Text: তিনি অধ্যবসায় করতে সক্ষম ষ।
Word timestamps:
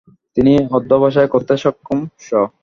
তিনি 0.37 0.53
অধ্যবসায় 0.77 1.29
করতে 1.33 1.53
সক্ষম 1.63 1.97
ষ। 2.19 2.27